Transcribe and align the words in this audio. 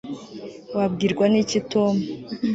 wabwirwa 0.75 1.25
n'iki 1.31 1.59
tom 1.71 1.95